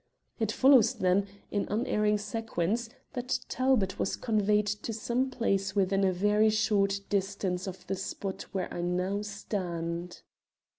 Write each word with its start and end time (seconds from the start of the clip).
It 0.39 0.51
follows, 0.51 0.95
then, 0.95 1.27
in 1.51 1.67
unerring 1.69 2.17
sequence 2.17 2.89
that 3.13 3.37
Talbot 3.49 3.99
was 3.99 4.15
conveyed 4.15 4.65
to 4.65 4.93
some 4.93 5.29
place 5.29 5.75
within 5.75 6.03
a 6.03 6.11
very 6.11 6.49
short 6.49 7.01
distance 7.11 7.67
of 7.67 7.85
the 7.85 7.95
spot 7.95 8.47
where 8.51 8.73
I 8.73 8.81
now 8.81 9.21
stand." 9.21 10.23